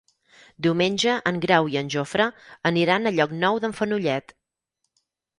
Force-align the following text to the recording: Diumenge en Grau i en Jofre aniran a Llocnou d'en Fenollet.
Diumenge 0.67 1.17
en 1.31 1.35
Grau 1.43 1.67
i 1.73 1.77
en 1.81 1.91
Jofre 1.95 2.25
aniran 2.69 3.05
a 3.05 3.11
Llocnou 3.17 3.61
d'en 3.65 3.77
Fenollet. 3.81 4.35